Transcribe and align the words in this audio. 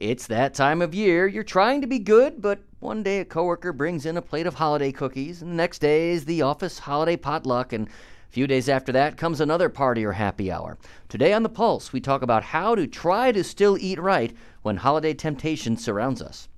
It's 0.00 0.28
that 0.28 0.54
time 0.54 0.80
of 0.80 0.94
year. 0.94 1.26
You're 1.26 1.42
trying 1.42 1.80
to 1.80 1.88
be 1.88 1.98
good, 1.98 2.40
but 2.40 2.60
one 2.78 3.02
day 3.02 3.18
a 3.18 3.24
coworker 3.24 3.72
brings 3.72 4.06
in 4.06 4.16
a 4.16 4.22
plate 4.22 4.46
of 4.46 4.54
holiday 4.54 4.92
cookies, 4.92 5.42
and 5.42 5.50
the 5.50 5.56
next 5.56 5.80
day 5.80 6.10
is 6.10 6.24
the 6.24 6.42
office 6.42 6.78
holiday 6.78 7.16
potluck, 7.16 7.72
and 7.72 7.88
a 7.88 7.90
few 8.30 8.46
days 8.46 8.68
after 8.68 8.92
that 8.92 9.16
comes 9.16 9.40
another 9.40 9.68
party 9.68 10.04
or 10.04 10.12
happy 10.12 10.52
hour. 10.52 10.78
Today 11.08 11.32
on 11.32 11.42
The 11.42 11.48
Pulse, 11.48 11.92
we 11.92 12.00
talk 12.00 12.22
about 12.22 12.44
how 12.44 12.76
to 12.76 12.86
try 12.86 13.32
to 13.32 13.42
still 13.42 13.76
eat 13.76 13.98
right 13.98 14.32
when 14.62 14.76
holiday 14.76 15.14
temptation 15.14 15.76
surrounds 15.76 16.22
us. 16.22 16.48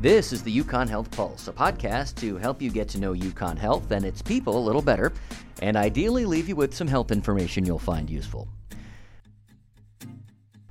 This 0.00 0.32
is 0.32 0.42
the 0.42 0.62
UConn 0.62 0.88
Health 0.88 1.10
Pulse, 1.10 1.48
a 1.48 1.52
podcast 1.52 2.14
to 2.20 2.38
help 2.38 2.62
you 2.62 2.70
get 2.70 2.88
to 2.88 2.98
know 2.98 3.12
UConn 3.12 3.58
Health 3.58 3.90
and 3.90 4.06
its 4.06 4.22
people 4.22 4.56
a 4.56 4.64
little 4.64 4.80
better, 4.80 5.12
and 5.60 5.76
ideally 5.76 6.24
leave 6.24 6.48
you 6.48 6.56
with 6.56 6.74
some 6.74 6.88
health 6.88 7.10
information 7.10 7.66
you'll 7.66 7.78
find 7.78 8.08
useful. 8.08 8.48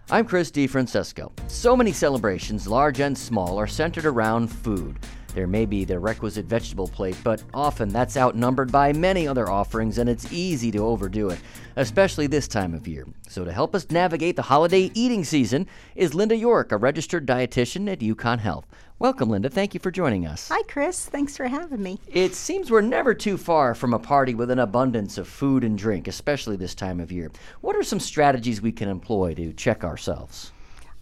I'm 0.09 0.25
Chris 0.25 0.51
DeFrancesco. 0.51 1.33
So 1.49 1.75
many 1.75 1.91
celebrations, 1.91 2.65
large 2.65 3.01
and 3.01 3.17
small, 3.17 3.59
are 3.59 3.67
centered 3.67 4.05
around 4.05 4.47
food. 4.47 4.97
There 5.35 5.47
may 5.47 5.65
be 5.65 5.83
the 5.83 5.99
requisite 5.99 6.45
vegetable 6.45 6.87
plate, 6.87 7.17
but 7.25 7.43
often 7.53 7.89
that's 7.89 8.15
outnumbered 8.15 8.71
by 8.71 8.93
many 8.93 9.27
other 9.27 9.49
offerings 9.49 9.97
and 9.97 10.09
it's 10.09 10.31
easy 10.31 10.71
to 10.71 10.77
overdo 10.77 11.29
it, 11.29 11.39
especially 11.75 12.25
this 12.25 12.47
time 12.47 12.73
of 12.73 12.87
year. 12.87 13.05
So, 13.27 13.43
to 13.43 13.51
help 13.51 13.75
us 13.75 13.91
navigate 13.91 14.37
the 14.37 14.43
holiday 14.43 14.91
eating 14.93 15.25
season 15.25 15.67
is 15.93 16.13
Linda 16.13 16.37
York, 16.37 16.71
a 16.71 16.77
registered 16.77 17.27
dietitian 17.27 17.91
at 17.91 17.99
UConn 17.99 18.39
Health. 18.39 18.65
Welcome, 18.99 19.29
Linda. 19.29 19.51
Thank 19.51 19.75
you 19.75 19.79
for 19.79 19.91
joining 19.91 20.25
us. 20.25 20.49
Hi, 20.49 20.63
Chris. 20.63 21.05
Thanks 21.05 21.37
for 21.37 21.47
having 21.47 21.83
me. 21.83 21.99
It 22.07 22.33
seems 22.33 22.71
we're 22.71 22.81
never 22.81 23.13
too 23.13 23.37
far 23.37 23.75
from 23.75 23.93
a 23.93 23.99
party 23.99 24.33
with 24.33 24.49
an 24.49 24.57
abundance 24.57 25.19
of 25.19 25.27
food 25.27 25.63
and 25.63 25.77
drink, 25.77 26.07
especially 26.07 26.55
this 26.55 26.73
time 26.73 26.99
of 26.99 27.11
year. 27.11 27.31
What 27.61 27.75
are 27.75 27.83
some 27.83 27.99
strategies 27.99 28.59
we 28.59 28.71
can 28.71 28.89
employ 28.89 29.35
to 29.35 29.53
check 29.53 29.83
ourselves? 29.83 30.51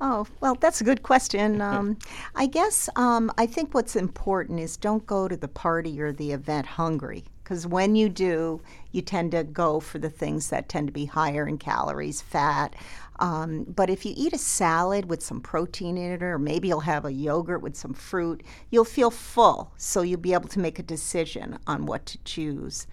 Oh, 0.02 0.28
well, 0.42 0.56
that's 0.56 0.82
a 0.82 0.84
good 0.84 1.04
question. 1.04 1.62
Um, 1.66 1.98
I 2.36 2.48
guess 2.48 2.90
um, 2.98 3.32
I 3.38 3.46
think 3.46 3.74
what's 3.74 3.96
important 3.96 4.60
is 4.60 4.76
don't 4.76 5.06
go 5.06 5.30
to 5.30 5.38
the 5.38 5.48
party 5.48 6.02
or 6.02 6.12
the 6.12 6.34
event 6.34 6.66
hungry. 6.66 7.24
Because 7.46 7.68
when 7.68 7.96
you 7.96 8.10
do, 8.10 8.60
you 8.92 9.04
tend 9.04 9.32
to 9.34 9.44
go 9.44 9.80
for 9.80 10.00
the 10.00 10.10
things 10.10 10.50
that 10.50 10.68
tend 10.68 10.88
to 10.88 10.92
be 10.92 11.06
higher 11.06 11.48
in 11.48 11.60
calories, 11.60 12.20
fat. 12.20 12.76
Um, 13.20 13.66
but 13.66 13.88
if 13.88 14.04
you 14.04 14.16
eat 14.18 14.34
a 14.34 14.40
salad 14.40 15.06
with 15.06 15.22
some 15.22 15.42
protein 15.42 15.96
in 15.96 16.12
it, 16.12 16.24
or 16.24 16.40
maybe 16.40 16.70
you'll 16.70 16.80
have 16.80 17.06
a 17.06 17.14
yogurt 17.14 17.62
with 17.62 17.76
some 17.76 17.94
fruit, 17.94 18.42
you'll 18.72 18.84
feel 18.84 19.12
full. 19.12 19.72
So 19.78 20.02
you'll 20.02 20.20
be 20.20 20.34
able 20.34 20.50
to 20.50 20.60
make 20.60 20.80
a 20.80 20.84
decision 20.84 21.60
on 21.68 21.86
what 21.86 22.08
to 22.08 22.18
choose. 22.24 22.88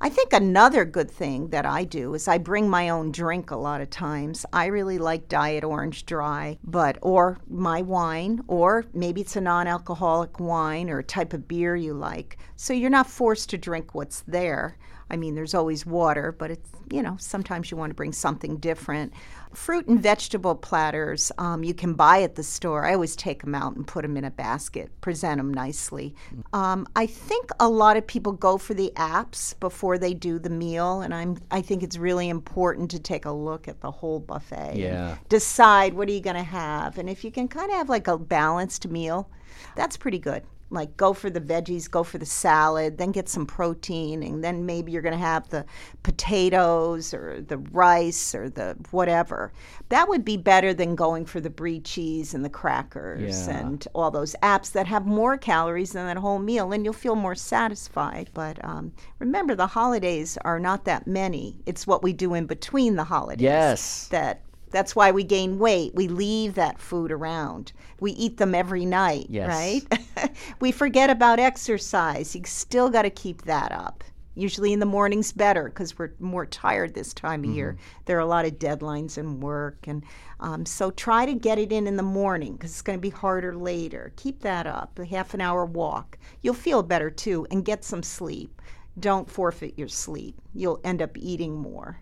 I 0.00 0.10
think 0.10 0.32
another 0.32 0.84
good 0.84 1.10
thing 1.10 1.48
that 1.48 1.66
I 1.66 1.82
do 1.82 2.14
is 2.14 2.28
I 2.28 2.38
bring 2.38 2.70
my 2.70 2.88
own 2.88 3.10
drink 3.10 3.50
a 3.50 3.56
lot 3.56 3.80
of 3.80 3.90
times. 3.90 4.46
I 4.52 4.66
really 4.66 4.96
like 4.96 5.28
Diet 5.28 5.64
Orange 5.64 6.06
Dry, 6.06 6.56
but 6.62 6.98
or 7.02 7.38
my 7.48 7.82
wine, 7.82 8.44
or 8.46 8.84
maybe 8.94 9.22
it's 9.22 9.34
a 9.34 9.40
non-alcoholic 9.40 10.38
wine 10.38 10.88
or 10.88 11.00
a 11.00 11.04
type 11.04 11.32
of 11.32 11.48
beer 11.48 11.74
you 11.74 11.94
like. 11.94 12.38
So 12.54 12.72
you're 12.72 12.90
not 12.90 13.10
forced 13.10 13.50
to 13.50 13.58
drink 13.58 13.92
what's 13.92 14.20
there. 14.28 14.78
I 15.10 15.16
mean, 15.16 15.34
there's 15.34 15.54
always 15.54 15.84
water, 15.84 16.30
but 16.30 16.52
it's, 16.52 16.70
you 16.92 17.02
know, 17.02 17.16
sometimes 17.18 17.72
you 17.72 17.76
want 17.76 17.90
to 17.90 17.94
bring 17.94 18.12
something 18.12 18.58
different. 18.58 19.12
Fruit 19.52 19.86
and 19.86 20.00
vegetable 20.00 20.54
platters 20.54 21.32
um, 21.38 21.64
you 21.64 21.74
can 21.74 21.94
buy 21.94 22.22
at 22.22 22.34
the 22.34 22.42
store. 22.42 22.84
I 22.84 22.94
always 22.94 23.16
take 23.16 23.42
them 23.42 23.54
out 23.54 23.76
and 23.76 23.86
put 23.86 24.02
them 24.02 24.16
in 24.16 24.24
a 24.24 24.30
basket, 24.30 24.90
present 25.00 25.38
them 25.38 25.52
nicely. 25.52 26.14
Um, 26.52 26.86
I 26.96 27.06
think 27.06 27.50
a 27.60 27.68
lot 27.68 27.96
of 27.96 28.06
people 28.06 28.32
go 28.32 28.58
for 28.58 28.74
the 28.74 28.92
apps 28.96 29.58
before 29.58 29.98
they 29.98 30.14
do 30.14 30.38
the 30.38 30.50
meal, 30.50 31.00
and 31.00 31.14
I'm 31.14 31.38
I 31.50 31.62
think 31.62 31.82
it's 31.82 31.96
really 31.96 32.28
important 32.28 32.90
to 32.92 32.98
take 32.98 33.24
a 33.24 33.32
look 33.32 33.68
at 33.68 33.80
the 33.80 33.90
whole 33.90 34.20
buffet. 34.20 34.76
Yeah. 34.76 35.16
Decide 35.28 35.94
what 35.94 36.08
are 36.08 36.12
you 36.12 36.20
going 36.20 36.36
to 36.36 36.42
have, 36.42 36.98
and 36.98 37.08
if 37.08 37.24
you 37.24 37.30
can 37.30 37.48
kind 37.48 37.70
of 37.70 37.76
have 37.76 37.88
like 37.88 38.06
a 38.06 38.18
balanced 38.18 38.88
meal, 38.88 39.28
that's 39.74 39.96
pretty 39.96 40.18
good 40.18 40.42
like 40.70 40.96
go 40.96 41.12
for 41.12 41.30
the 41.30 41.40
veggies, 41.40 41.90
go 41.90 42.02
for 42.02 42.18
the 42.18 42.26
salad, 42.26 42.98
then 42.98 43.10
get 43.12 43.28
some 43.28 43.46
protein, 43.46 44.22
and 44.22 44.44
then 44.44 44.66
maybe 44.66 44.92
you're 44.92 45.02
going 45.02 45.12
to 45.12 45.18
have 45.18 45.48
the 45.48 45.64
potatoes 46.02 47.14
or 47.14 47.40
the 47.40 47.58
rice 47.58 48.34
or 48.34 48.50
the 48.50 48.76
whatever. 48.90 49.52
That 49.88 50.08
would 50.08 50.24
be 50.24 50.36
better 50.36 50.74
than 50.74 50.94
going 50.94 51.24
for 51.24 51.40
the 51.40 51.50
brie 51.50 51.80
cheese 51.80 52.34
and 52.34 52.44
the 52.44 52.50
crackers 52.50 53.46
Yeah. 53.46 53.58
and 53.58 53.88
all 53.94 54.10
those 54.10 54.34
apps 54.42 54.72
that 54.72 54.86
have 54.86 55.06
more 55.06 55.38
calories 55.38 55.92
than 55.92 56.06
that 56.06 56.16
whole 56.18 56.38
meal, 56.38 56.72
and 56.72 56.84
you'll 56.84 56.92
feel 56.92 57.14
more 57.16 57.34
satisfied. 57.34 58.30
But 58.34 58.62
um, 58.64 58.92
remember, 59.18 59.54
the 59.54 59.66
holidays 59.68 60.36
are 60.44 60.58
not 60.60 60.84
that 60.84 61.06
many. 61.06 61.60
It's 61.66 61.86
what 61.86 62.02
we 62.02 62.12
do 62.12 62.34
in 62.34 62.46
between 62.46 62.96
the 62.96 63.04
holidays 63.04 63.42
Yes. 63.44 64.08
that 64.08 64.42
that's 64.70 64.94
why 64.96 65.10
we 65.10 65.24
gain 65.24 65.58
weight. 65.58 65.94
We 65.94 66.08
leave 66.08 66.54
that 66.54 66.78
food 66.80 67.10
around. 67.12 67.72
We 68.00 68.12
eat 68.12 68.36
them 68.36 68.54
every 68.54 68.84
night, 68.84 69.26
Yes. 69.28 69.48
right? 69.48 70.32
we 70.60 70.72
forget 70.72 71.10
about 71.10 71.38
exercise. 71.38 72.34
You 72.34 72.42
still 72.44 72.90
got 72.90 73.02
to 73.02 73.10
keep 73.10 73.42
that 73.42 73.72
up. 73.72 74.04
Usually 74.34 74.72
in 74.72 74.78
the 74.78 74.86
morning's 74.86 75.32
better 75.32 75.64
because 75.64 75.98
we're 75.98 76.12
more 76.20 76.46
tired 76.46 76.94
this 76.94 77.12
time 77.12 77.42
of 77.42 77.50
year. 77.50 77.76
There 78.04 78.16
are 78.16 78.20
a 78.20 78.26
lot 78.26 78.44
of 78.44 78.60
deadlines 78.60 79.18
and 79.18 79.42
work, 79.42 79.88
and 79.88 80.04
um, 80.38 80.64
so 80.64 80.92
try 80.92 81.26
to 81.26 81.34
get 81.34 81.58
it 81.58 81.72
in 81.72 81.88
in 81.88 81.96
the 81.96 82.04
morning 82.04 82.52
because 82.52 82.70
it's 82.70 82.82
going 82.82 82.96
to 82.96 83.02
be 83.02 83.10
harder 83.10 83.56
later. 83.56 84.12
Keep 84.14 84.40
that 84.42 84.64
up. 84.68 84.96
A 85.00 85.04
half 85.04 85.34
an 85.34 85.40
hour 85.40 85.64
walk. 85.64 86.18
You'll 86.40 86.54
feel 86.54 86.84
better 86.84 87.10
too, 87.10 87.48
and 87.50 87.64
get 87.64 87.82
some 87.82 88.02
sleep. 88.04 88.62
Don't 89.00 89.28
forfeit 89.28 89.76
your 89.76 89.88
sleep. 89.88 90.40
You'll 90.54 90.80
end 90.84 91.02
up 91.02 91.18
eating 91.18 91.56
more. 91.56 92.00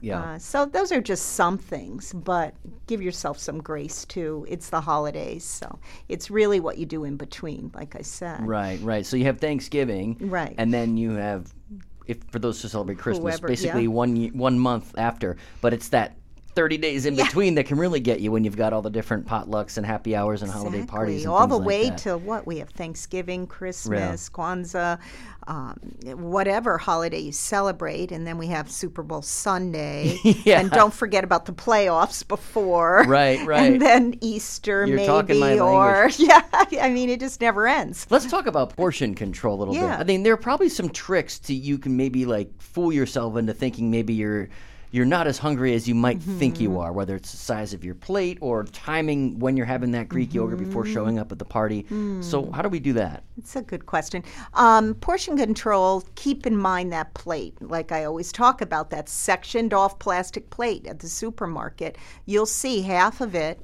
Yeah. 0.00 0.20
Uh, 0.20 0.38
so 0.38 0.66
those 0.66 0.92
are 0.92 1.00
just 1.00 1.32
some 1.34 1.56
things, 1.58 2.12
but 2.12 2.54
give 2.86 3.00
yourself 3.00 3.38
some 3.38 3.60
grace 3.62 4.04
too. 4.04 4.44
It's 4.48 4.70
the 4.70 4.80
holidays, 4.80 5.44
so 5.44 5.78
it's 6.08 6.30
really 6.30 6.60
what 6.60 6.78
you 6.78 6.86
do 6.86 7.04
in 7.04 7.16
between, 7.16 7.70
like 7.74 7.96
I 7.96 8.02
said. 8.02 8.46
Right, 8.46 8.78
right. 8.82 9.06
So 9.06 9.16
you 9.16 9.24
have 9.24 9.38
Thanksgiving, 9.40 10.16
Right. 10.20 10.54
and 10.58 10.72
then 10.72 10.96
you 10.96 11.12
have, 11.12 11.52
if 12.06 12.18
for 12.30 12.38
those 12.38 12.60
who 12.60 12.68
celebrate 12.68 12.98
Christmas, 12.98 13.34
Whoever, 13.36 13.48
basically 13.48 13.82
yeah. 13.84 13.88
one 13.88 14.16
one 14.34 14.58
month 14.58 14.94
after. 14.98 15.36
But 15.60 15.72
it's 15.72 15.88
that 15.90 16.16
thirty 16.54 16.76
days 16.78 17.06
in 17.06 17.16
between 17.16 17.54
that 17.56 17.66
can 17.66 17.78
really 17.78 18.00
get 18.00 18.20
you 18.20 18.30
when 18.32 18.44
you've 18.44 18.56
got 18.56 18.72
all 18.72 18.82
the 18.82 18.90
different 18.90 19.26
potlucks 19.26 19.76
and 19.76 19.84
happy 19.84 20.14
hours 20.14 20.42
and 20.42 20.50
holiday 20.50 20.84
parties, 20.84 21.24
and 21.24 21.32
all 21.32 21.46
the 21.46 21.58
way 21.58 21.90
to 21.90 22.16
what 22.18 22.46
we 22.46 22.58
have 22.58 22.70
Thanksgiving, 22.70 23.46
Christmas, 23.46 24.28
Kwanzaa, 24.30 24.98
um, 25.46 25.76
whatever 26.16 26.78
holiday 26.78 27.18
you 27.20 27.32
celebrate, 27.32 28.12
and 28.12 28.26
then 28.26 28.38
we 28.38 28.46
have 28.48 28.70
Super 28.70 29.02
Bowl 29.02 29.22
Sunday, 29.22 30.18
Yeah. 30.44 30.60
and 30.60 30.70
don't 30.70 30.94
forget 30.94 31.24
about 31.24 31.44
the 31.46 31.52
playoffs 31.52 32.26
before, 32.26 33.04
Right, 33.06 33.44
right. 33.46 33.72
and 33.72 33.80
then 33.82 34.14
Easter 34.20 34.86
You're 34.86 34.96
maybe, 34.96 35.60
or 35.60 36.08
yeah, 36.18 36.42
I 36.80 36.88
mean 36.90 37.10
it 37.10 37.20
just 37.20 37.40
never 37.40 37.66
ends. 37.66 38.06
Let's 38.10 38.26
talk 38.30 38.46
about 38.46 38.74
portion 38.76 39.14
control 39.14 39.56
a 39.56 39.60
little 39.60 39.74
Yeah. 39.74 39.96
bit. 39.96 40.00
I 40.00 40.04
mean, 40.04 40.22
there 40.22 40.32
are 40.32 40.38
probably 40.38 40.68
some 40.68 40.88
tricks 40.88 41.38
to 41.40 41.54
you 41.54 41.78
can 41.78 41.96
maybe 41.96 42.24
like 42.26 42.50
fool 42.60 42.92
yourself 42.92 43.36
into 43.36 43.52
thinking 43.54 43.90
maybe 43.90 44.14
you're 44.14 44.48
you're 44.94 45.04
not 45.04 45.26
as 45.26 45.38
hungry 45.38 45.74
as 45.74 45.88
you 45.88 45.94
might 45.94 46.22
think 46.22 46.54
Mm-hmm. 46.54 46.62
you 46.62 46.78
are, 46.78 46.92
whether 46.92 47.16
it's 47.16 47.32
the 47.32 47.36
size 47.36 47.74
of 47.74 47.84
your 47.84 47.96
plate 47.96 48.38
or 48.40 48.62
timing 48.62 49.40
when 49.40 49.56
you're 49.56 49.66
having 49.66 49.90
that 49.90 50.08
Greek 50.08 50.32
yogurt 50.32 50.58
before 50.60 50.84
Mm-hmm. 50.84 50.92
showing 50.94 51.18
up 51.18 51.32
at 51.32 51.40
the 51.40 51.44
party. 51.44 51.82
Mm. 51.90 52.22
So 52.22 52.48
how 52.52 52.62
do 52.62 52.68
we 52.68 52.78
do 52.78 52.92
that? 52.92 53.24
It's 53.36 53.56
a 53.56 53.62
good 53.62 53.86
question. 53.86 54.22
Um, 54.54 54.94
portion 54.94 55.36
control, 55.36 56.04
keep 56.14 56.46
in 56.46 56.56
mind 56.56 56.92
that 56.92 57.12
plate. 57.14 57.60
Like 57.60 57.90
I 57.90 58.04
always 58.04 58.30
talk 58.30 58.60
about, 58.60 58.90
that 58.90 59.08
sectioned 59.08 59.74
off 59.74 59.98
plastic 59.98 60.50
plate 60.50 60.86
at 60.86 61.00
the 61.00 61.08
supermarket. 61.08 61.98
You'll 62.26 62.46
see 62.46 62.82
half 62.82 63.20
of 63.20 63.34
it 63.34 63.58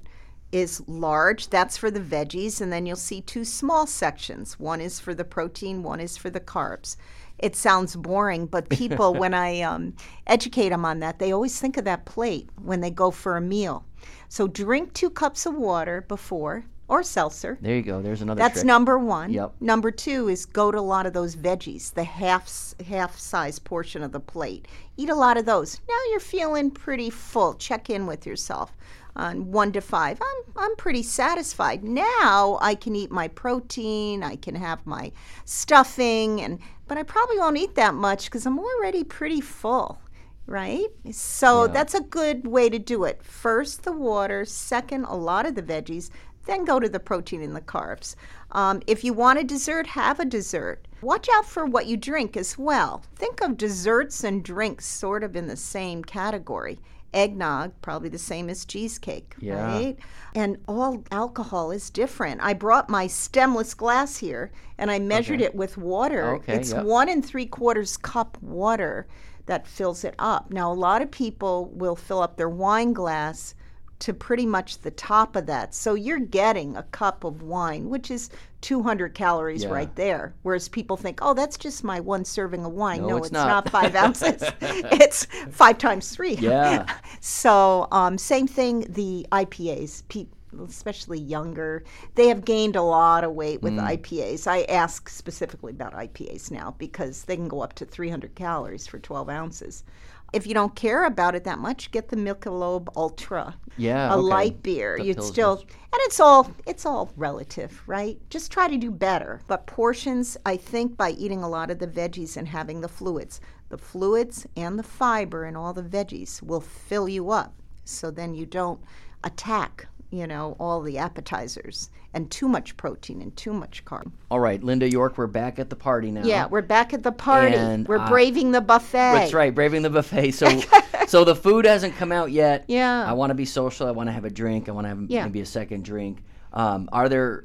is 0.51 0.83
large, 0.89 1.49
that's 1.49 1.77
for 1.77 1.93
the 1.93 2.01
veggies, 2.01 2.61
and 2.61 2.73
then 2.73 2.85
you'll 2.87 2.97
see 2.97 3.21
two 3.21 3.45
small 3.45 3.87
sections. 3.87 4.59
One 4.59 4.81
is 4.81 4.99
for 4.99 5.15
the 5.15 5.25
protein, 5.25 5.85
one 5.85 6.01
is 6.01 6.17
for 6.17 6.29
the 6.29 6.41
carbs. 6.41 6.97
It 7.41 7.57
sounds 7.57 7.97
boring, 7.97 8.47
but 8.47 8.69
people, 8.71 9.15
when 9.15 9.35
I 9.35 9.61
um, 9.63 9.95
educate 10.27 10.69
them 10.69 10.85
on 10.85 11.01
that, 11.01 11.19
they 11.19 11.33
always 11.33 11.59
think 11.59 11.77
of 11.77 11.85
that 11.87 12.05
plate 12.05 12.49
when 12.63 12.81
they 12.81 12.91
go 12.91 13.11
for 13.11 13.37
a 13.37 13.41
meal. 13.41 13.85
So 14.29 14.47
drink 14.47 14.93
two 14.95 15.11
cups 15.11 15.47
of 15.47 15.55
water 15.55 16.05
before, 16.07 16.65
or 16.91 17.05
seltzer. 17.05 17.57
There 17.61 17.77
you 17.77 17.83
go. 17.83 18.03
There's 18.03 18.21
another 18.21 18.41
That's 18.41 18.55
trick. 18.55 18.67
number 18.67 18.99
one. 18.99 19.33
Yep. 19.33 19.55
Number 19.61 19.93
two 19.93 20.29
is 20.29 20.45
go 20.45 20.73
to 20.73 20.79
a 20.79 20.81
lot 20.81 21.07
of 21.07 21.13
those 21.13 21.37
veggies, 21.37 21.95
the 21.95 22.03
half 22.03 22.75
half 22.85 23.17
size 23.17 23.61
portion 23.61 24.03
of 24.03 24.11
the 24.11 24.19
plate. 24.19 24.67
Eat 24.97 25.09
a 25.09 25.15
lot 25.15 25.37
of 25.37 25.47
those. 25.47 25.81
Now 25.89 25.99
you're 26.11 26.19
feeling 26.19 26.71
pretty 26.71 27.09
full. 27.09 27.55
Check 27.55 27.91
in 27.91 28.07
with 28.07 28.27
yourself. 28.27 28.77
On 29.21 29.53
one 29.53 29.71
to 29.73 29.81
five, 29.81 30.19
I'm 30.23 30.53
I'm 30.57 30.77
pretty 30.77 31.03
satisfied. 31.03 31.85
Now 31.85 32.59
I 32.63 32.75
can 32.75 32.97
eat 32.97 33.11
my 33.11 33.29
protein. 33.29 34.23
I 34.23 34.37
can 34.37 34.55
have 34.55 34.87
my 34.87 35.13
stuffing, 35.45 36.41
and 36.41 36.59
but 36.89 36.97
I 36.99 37.03
probably 37.03 37.39
won't 37.39 37.59
eat 37.59 37.75
that 37.75 37.95
much 37.95 38.25
because 38.25 38.47
I'm 38.47 38.59
already 38.59 39.05
pretty 39.05 39.41
full 39.41 40.01
right? 40.47 40.89
So 41.13 41.65
Yeah. 41.67 41.73
that's 41.73 41.95
a 41.95 42.01
good 42.01 42.47
way 42.47 42.69
to 42.69 42.79
do 42.79 43.05
it. 43.05 43.23
First, 43.23 43.85
the 43.85 43.93
water. 43.93 44.45
Second, 44.45 45.05
a 45.05 45.15
lot 45.15 45.47
of 45.47 45.55
the 45.55 45.63
veggies. 45.63 46.11
Then 46.47 46.65
go 46.65 46.81
to 46.81 46.89
the 46.89 46.99
protein 46.99 47.43
and 47.43 47.55
the 47.55 47.61
carbs. 47.61 48.17
Um, 48.51 48.83
if 48.89 49.05
you 49.05 49.13
want 49.13 49.39
a 49.39 49.45
dessert, 49.45 49.87
have 49.87 50.19
a 50.19 50.25
dessert. 50.25 50.89
Watch 51.03 51.29
out 51.33 51.47
for 51.47 51.65
what 51.67 51.87
you 51.87 51.97
drink 51.97 52.37
as 52.37 52.59
well. 52.59 53.05
Think 53.15 53.41
of 53.43 53.57
desserts 53.57 54.25
and 54.25 54.43
drinks 54.43 54.87
sort 54.87 55.23
of 55.23 55.37
in 55.37 55.47
the 55.47 55.57
same 55.57 56.03
category. 56.03 56.81
Eggnog, 57.13 57.73
probably 57.83 58.09
the 58.09 58.19
same 58.19 58.49
as 58.49 58.65
cheesecake, 58.65 59.35
Yeah. 59.39 59.65
right? 59.65 59.99
And 60.35 60.59
all 60.69 61.03
alcohol 61.11 61.71
is 61.71 61.91
different. 61.91 62.41
I 62.43 62.55
brought 62.55 62.89
my 62.89 63.07
stemless 63.07 63.75
glass 63.75 64.17
here 64.19 64.51
and 64.79 64.91
I 64.91 64.99
measured 64.99 65.37
Okay. 65.41 65.47
it 65.47 65.55
with 65.55 65.77
water. 65.77 66.35
Okay, 66.37 66.55
it's 66.57 66.73
yep. 66.73 66.85
one 66.85 67.09
and 67.09 67.25
three 67.25 67.47
quarters 67.47 67.97
cup 67.97 68.39
water 68.41 69.07
that 69.47 69.67
fills 69.67 70.05
it 70.05 70.15
up. 70.19 70.51
Now, 70.53 70.71
a 70.73 70.75
lot 70.75 71.03
of 71.03 71.11
people 71.11 71.67
will 71.75 71.97
fill 71.97 72.21
up 72.23 72.37
their 72.37 72.49
wine 72.49 72.93
glass 72.93 73.55
to 74.01 74.13
pretty 74.15 74.47
much 74.47 74.79
the 74.79 74.91
top 74.91 75.37
of 75.37 75.47
that. 75.47 75.75
So 75.75 75.95
you're 75.95 76.19
getting 76.19 76.77
a 76.77 76.83
cup 76.85 77.25
of 77.25 77.43
wine, 77.43 77.89
which 77.91 78.11
is 78.11 78.31
200 78.63 79.15
calories 79.15 79.63
Yeah. 79.65 79.71
right 79.71 79.95
there. 79.97 80.35
Whereas 80.43 80.69
people 80.69 80.97
think, 80.97 81.21
oh, 81.23 81.35
that's 81.35 81.57
just 81.57 81.85
my 81.85 82.01
one 82.01 82.25
serving 82.25 82.65
of 82.65 82.73
wine. 82.73 83.03
No, 83.03 83.09
No, 83.09 83.17
it's 83.19 83.27
it's, 83.29 83.33
not. 83.33 83.47
not. 83.67 83.71
five 83.71 83.95
ounces. 84.05 84.43
it's 84.61 85.27
five 85.51 85.79
times 85.79 86.11
three. 86.11 86.35
Yeah. 86.35 86.87
So, 87.23 87.87
um, 87.93 88.17
same 88.17 88.47
thing, 88.47 88.87
the 88.89 89.27
IPAs, 89.31 90.03
pe- 90.09 90.27
especially 90.67 91.19
younger, 91.19 91.85
they 92.15 92.29
have 92.29 92.45
gained 92.47 92.75
a 92.77 92.83
lot 92.83 93.25
of 93.25 93.33
weight 93.33 93.61
Mm. 93.61 93.63
with 93.65 93.73
IPAs. 93.75 94.47
I 94.47 94.63
ask 94.63 95.09
specifically 95.11 95.73
about 95.73 95.93
IPAs 95.93 96.51
now 96.51 96.75
because 96.79 97.25
they 97.25 97.37
can 97.37 97.47
go 97.49 97.61
up 97.61 97.75
to 97.75 97.85
300 97.85 98.35
calories 98.35 98.87
for 98.87 98.99
12 98.99 99.29
ounces. 99.29 99.85
If 100.33 100.47
you 100.47 100.55
don't 100.55 100.75
care 100.77 101.05
about 101.05 101.35
it 101.35 101.45
that 101.45 101.59
much, 101.59 101.91
get 101.91 102.09
the 102.09 102.17
Michelob 102.17 102.89
Ultra, 102.97 103.57
Yeah, 103.77 104.13
a 104.13 104.17
okay. 104.17 104.23
light 104.23 104.63
beer. 104.63 104.97
You'd 104.99 105.23
still, 105.23 105.59
and 105.59 106.01
it's 106.07 106.21
all 106.21 106.53
it's 106.67 106.87
all 106.87 107.11
relative, 107.17 107.83
right? 107.87 108.19
Just 108.31 108.53
try 108.53 108.69
to 108.69 108.77
do 108.77 108.91
better. 108.91 109.41
But 109.49 109.67
portions, 109.67 110.37
I 110.47 110.57
think, 110.57 110.97
by 110.97 111.11
eating 111.11 111.43
a 111.43 111.49
lot 111.49 111.71
of 111.71 111.79
the 111.79 111.89
veggies 111.89 112.37
and 112.37 112.47
having 112.49 112.81
the 112.81 112.89
fluids, 112.89 113.41
the 113.71 113.79
fluids 113.79 114.47
and 114.57 114.79
the 114.79 114.83
fiber 114.85 115.45
and 115.45 115.57
all 115.57 115.73
the 115.73 115.83
veggies 115.83 116.43
will 116.43 116.61
fill 116.61 117.09
you 117.09 117.31
up. 117.31 117.53
So 117.85 118.11
then 118.11 118.35
you 118.35 118.47
don't 118.47 118.81
attack, 119.25 119.89
you 120.11 120.27
know, 120.27 120.57
all 120.59 120.81
the 120.81 120.99
appetizers 120.99 121.91
and 122.13 122.31
too 122.31 122.49
much 122.49 122.77
protein 122.77 123.23
and 123.23 123.37
too 123.37 123.53
much 123.53 123.85
carb. 123.85 124.11
All 124.31 124.41
right, 124.41 124.63
Linda 124.63 124.91
York, 124.91 125.17
we're 125.17 125.29
back 125.29 125.59
at 125.59 125.71
the 125.71 125.77
party 125.77 126.11
now. 126.11 126.25
Yeah, 126.25 126.47
we're 126.47 126.63
back 126.63 126.93
at 126.93 127.03
the 127.03 127.13
party. 127.13 127.55
And, 127.55 127.87
we're 127.87 127.99
uh, 127.99 128.09
braving 128.09 128.51
the 128.51 128.61
buffet. 128.61 128.93
That's 128.93 129.33
right, 129.33 129.55
braving 129.55 129.83
the 129.83 129.91
buffet. 129.91 130.33
So, 130.33 130.61
so 131.07 131.25
the 131.25 131.37
food 131.37 131.65
hasn't 131.65 131.95
come 131.97 132.11
out 132.11 132.33
yet. 132.33 132.65
Yeah. 132.67 133.05
I 133.09 133.13
want 133.13 133.31
to 133.31 133.35
be 133.35 133.45
social. 133.45 133.87
I 133.87 133.93
want 133.93 134.09
to 134.09 134.13
have 134.13 134.25
a 134.25 134.31
drink. 134.31 134.69
I 134.69 134.73
want 134.73 134.87
to 134.87 134.89
have 134.89 135.03
Yeah. 135.09 135.25
maybe 135.25 135.41
a 135.41 135.47
second 135.47 135.85
drink. 135.85 136.25
Um, 136.53 136.89
are 136.93 137.09
there? 137.09 137.45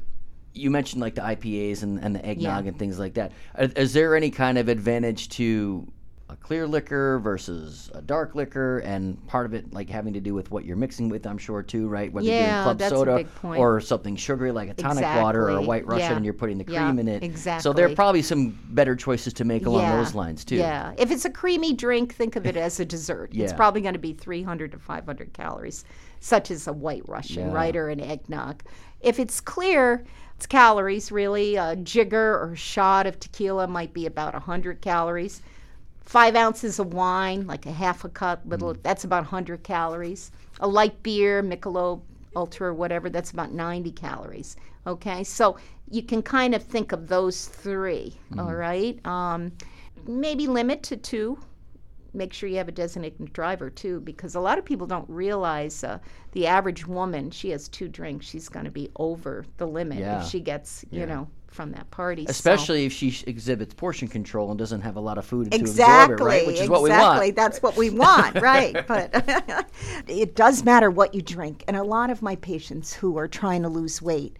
You 0.54 0.72
mentioned 0.72 1.02
like 1.02 1.16
the 1.16 1.22
IPAs 1.22 1.84
and, 1.84 2.00
and 2.00 2.16
the 2.16 2.26
eggnog 2.26 2.64
Yeah. 2.64 2.70
and 2.70 2.80
things 2.80 2.98
like 2.98 3.16
that. 3.16 3.34
Is 3.60 3.74
Is 3.74 3.94
there 3.94 4.16
any 4.16 4.32
kind 4.32 4.58
of 4.58 4.70
advantage 4.70 5.30
to 5.30 5.86
a 6.28 6.36
clear 6.36 6.66
liquor 6.66 7.20
versus 7.20 7.92
a 7.94 8.02
dark 8.02 8.34
liquor, 8.34 8.80
and 8.80 9.26
part 9.28 9.46
of 9.46 9.54
it 9.54 9.72
like 9.74 9.88
having 9.88 10.12
to 10.14 10.20
do 10.20 10.34
with 10.34 10.50
what 10.50 10.66
you're 10.66 10.76
mixing 10.76 11.08
with? 11.08 11.28
I'm 11.28 11.38
sure 11.38 11.62
too, 11.62 11.88
right? 11.88 12.12
Whether 12.12 12.28
you're 12.28 12.40
doing 12.40 12.64
club 12.64 12.78
that's 12.80 12.92
a 12.92 12.96
soda 12.96 13.16
big 13.18 13.36
point. 13.36 13.60
or 13.60 13.80
something 13.80 14.16
sugary 14.16 14.52
like 14.52 14.70
a 14.70 14.74
tonic 14.74 15.04
water 15.04 15.44
or 15.44 15.58
a 15.58 15.62
white 15.62 15.86
Russian, 15.86 16.10
Yeah. 16.10 16.16
and 16.16 16.26
you're 16.26 16.34
putting 16.34 16.58
the 16.58 16.66
Yeah, 16.68 16.86
cream 16.86 16.98
in 16.98 17.08
it. 17.08 17.22
Exactly. 17.22 17.62
So 17.62 17.74
there 17.74 17.86
exactly. 17.86 17.94
are 17.94 17.96
probably 17.96 18.22
some 18.24 18.58
better 18.72 18.96
choices 18.96 19.34
to 19.34 19.46
make 19.46 19.68
along 19.68 19.84
yeah. 19.84 19.98
those 19.98 20.16
lines 20.16 20.44
too. 20.44 20.56
Yeah. 20.56 20.94
If 20.98 21.12
it's 21.12 21.26
a 21.26 21.30
creamy 21.30 21.74
drink, 21.74 22.16
think 22.16 22.36
of 22.36 22.48
it 22.48 22.58
as 22.58 22.80
a 22.80 22.86
dessert. 22.86 23.30
It's 23.32 23.52
Yeah. 23.52 23.56
probably 23.56 23.82
going 23.82 23.94
to 23.94 24.00
be 24.00 24.14
300 24.14 24.72
to 24.72 24.80
500 24.80 25.32
calories, 25.34 25.86
such 26.22 26.50
as 26.50 26.66
a 26.68 26.74
white 26.74 27.04
Russian, 27.08 27.50
Yeah. 27.50 27.54
right, 27.54 27.76
or 27.76 27.90
an 27.90 28.00
eggnog. 28.00 28.64
If 29.00 29.20
it's 29.20 29.40
clear, 29.40 30.04
it's 30.38 30.48
calories 30.48 31.12
really. 31.12 31.56
A 31.56 31.76
jigger 31.76 32.40
or 32.42 32.56
shot 32.56 33.06
of 33.06 33.20
tequila 33.20 33.68
might 33.68 33.94
be 33.94 34.08
about 34.08 34.34
100 34.34 34.82
calories. 34.82 35.44
Five 36.06 36.36
ounces 36.36 36.80
of 36.80 36.94
wine, 36.94 37.48
like 37.48 37.66
a 37.66 37.72
half 37.72 38.04
a 38.04 38.10
cup, 38.10 38.42
little, 38.46 38.76
that's 38.84 39.04
about 39.04 39.24
100 39.24 39.64
calories. 39.64 40.32
A 40.60 40.68
light 40.68 41.02
beer, 41.04 41.42
Michelob 41.42 42.02
Ultra, 42.36 42.68
or 42.70 42.74
whatever, 42.74 43.10
that's 43.10 43.32
about 43.32 43.52
90 43.52 43.92
calories. 43.92 44.56
Okay, 44.86 45.24
so 45.24 45.58
you 45.90 46.04
can 46.04 46.22
kind 46.22 46.54
of 46.54 46.64
think 46.64 46.92
of 46.92 47.08
those 47.08 47.46
3 47.46 48.14
all 48.38 48.54
right? 48.54 49.04
Um, 49.06 49.52
maybe 50.08 50.48
limit 50.48 50.84
to 50.84 50.98
two. 50.98 51.40
Make 52.16 52.34
sure 52.34 52.48
you 52.50 52.58
have 52.58 52.68
a 52.70 52.72
designated 52.72 53.34
driver 53.34 53.70
too, 53.70 54.00
because 54.00 54.36
a 54.36 54.40
lot 54.40 54.58
of 54.58 54.66
people 54.66 54.88
don't 54.88 55.10
realize 55.10 55.84
uh, 55.84 56.00
the 56.32 56.48
average 56.48 56.88
woman, 56.88 57.30
she 57.30 57.50
has 57.50 57.68
two 57.68 57.88
drinks, 57.90 58.26
she's 58.26 58.48
going 58.50 58.66
to 58.66 58.72
be 58.72 58.90
over 58.96 59.46
the 59.58 59.68
limit 59.68 60.00
Yeah. 60.00 60.22
if 60.22 60.30
she 60.30 60.40
gets, 60.40 60.86
you 60.92 61.02
Yeah. 61.02 61.06
know, 61.06 61.28
from 61.48 61.72
that 61.72 61.90
party. 61.92 62.26
So- 62.26 62.30
Especially 62.32 62.86
if 62.86 62.94
she 62.94 63.16
exhibits 63.28 63.74
portion 63.74 64.08
control 64.08 64.50
and 64.50 64.58
doesn't 64.58 64.82
have 64.82 64.96
a 64.96 65.00
lot 65.00 65.18
of 65.18 65.26
food 65.26 65.52
to 65.52 65.58
Exactly. 65.58 66.14
absorb 66.16 66.20
it, 66.22 66.24
right? 66.24 66.48
Which 66.48 66.60
is 66.62 66.70
what 66.70 66.82
exactly. 66.82 67.20
we 67.20 67.26
want. 67.28 67.36
That's 67.36 67.62
what 67.62 67.76
we 67.78 67.90
want, 67.90 68.42
right? 68.42 68.88
But 68.88 69.66
it 70.08 70.36
does 70.36 70.64
matter 70.64 70.90
what 70.90 71.14
you 71.14 71.22
drink. 71.22 71.64
And 71.68 71.76
a 71.78 71.84
lot 71.84 72.10
of 72.10 72.22
my 72.22 72.36
patients 72.38 72.94
who 72.94 73.18
are 73.18 73.28
trying 73.28 73.62
to 73.64 73.70
lose 73.70 74.02
weight, 74.02 74.38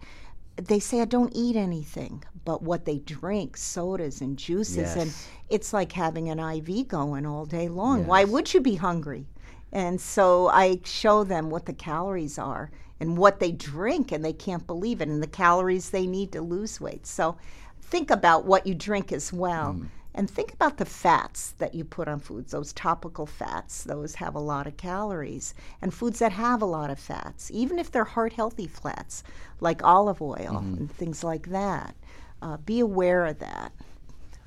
they 0.56 0.80
say 0.80 1.00
I 1.00 1.04
don't 1.04 1.32
eat 1.34 1.56
anything, 1.56 2.24
but 2.44 2.62
what 2.62 2.84
they 2.84 2.98
drink, 2.98 3.56
sodas 3.56 4.20
and 4.20 4.38
juices, 4.38 4.96
and 4.96 5.12
it's 5.50 5.72
like 5.72 5.92
having 5.92 6.28
an 6.28 6.38
IV 6.38 6.88
going 6.88 7.26
all 7.26 7.44
day 7.44 7.68
long. 7.68 8.06
Why 8.06 8.24
would 8.24 8.52
you 8.54 8.60
be 8.60 8.76
hungry? 8.76 9.26
And 9.72 10.00
so 10.00 10.48
I 10.48 10.80
show 10.84 11.24
them 11.24 11.50
what 11.50 11.66
the 11.66 11.72
calories 11.72 12.38
are 12.38 12.70
and 13.00 13.18
what 13.18 13.40
they 13.40 13.52
drink, 13.52 14.12
and 14.12 14.24
they 14.24 14.32
can't 14.32 14.66
believe 14.66 15.02
it, 15.02 15.08
and 15.08 15.22
the 15.22 15.26
calories 15.26 15.90
they 15.90 16.06
need 16.06 16.32
to 16.32 16.40
lose 16.40 16.80
weight. 16.80 17.06
So 17.06 17.36
think 17.82 18.10
about 18.10 18.46
what 18.46 18.66
you 18.66 18.74
drink 18.74 19.12
as 19.12 19.32
well. 19.32 19.74
Mm. 19.74 19.88
And 20.16 20.30
think 20.30 20.54
about 20.54 20.78
the 20.78 20.86
fats 20.86 21.52
that 21.58 21.74
you 21.74 21.84
put 21.84 22.08
on 22.08 22.20
foods, 22.20 22.52
those 22.52 22.72
topical 22.72 23.26
fats, 23.26 23.84
those 23.84 24.14
have 24.14 24.34
a 24.34 24.38
lot 24.40 24.66
of 24.66 24.78
calories. 24.78 25.52
And 25.82 25.92
foods 25.92 26.18
that 26.20 26.32
have 26.32 26.62
a 26.62 26.66
lot 26.66 26.88
of 26.88 26.98
fats, 26.98 27.50
even 27.52 27.78
if 27.78 27.92
they're 27.92 28.04
heart 28.04 28.32
healthy 28.32 28.66
fats, 28.66 29.22
like 29.60 29.84
olive 29.84 30.22
oil 30.22 30.36
Mm-hmm. 30.38 30.74
and 30.78 30.90
things 30.92 31.22
like 31.22 31.50
that. 31.50 31.94
Uh, 32.40 32.56
be 32.56 32.80
aware 32.80 33.26
of 33.26 33.38
that. 33.40 33.72